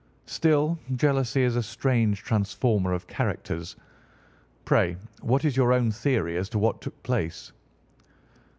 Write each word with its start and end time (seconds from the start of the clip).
"Still, 0.25 0.79
jealousy 0.95 1.43
is 1.43 1.55
a 1.55 1.61
strange 1.61 2.23
transformer 2.23 2.91
of 2.91 3.05
characters. 3.05 3.75
Pray 4.65 4.97
what 5.21 5.45
is 5.45 5.55
your 5.55 5.71
own 5.71 5.91
theory 5.91 6.37
as 6.37 6.49
to 6.49 6.57
what 6.57 6.81
took 6.81 7.03
place?" 7.03 7.51